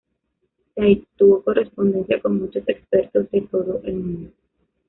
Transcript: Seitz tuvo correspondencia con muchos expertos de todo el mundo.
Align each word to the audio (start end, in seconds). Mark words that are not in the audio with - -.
Seitz 0.73 1.05
tuvo 1.15 1.43
correspondencia 1.43 2.19
con 2.19 2.39
muchos 2.39 2.67
expertos 2.67 3.29
de 3.29 3.41
todo 3.41 3.81
el 3.83 3.97
mundo. 3.97 4.31